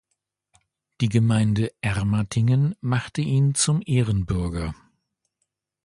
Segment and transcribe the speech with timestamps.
[0.99, 4.73] Die Gemeinde Ermatingen machte ihn zum Ehrenbürger.